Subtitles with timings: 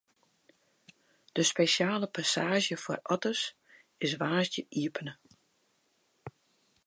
[1.35, 3.43] De spesjale passaazje foar otters
[4.05, 5.13] is woansdei iepene.